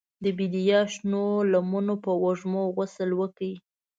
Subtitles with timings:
[0.23, 3.51] د بیدیا شنو لمنو په وږمو غسل وکړ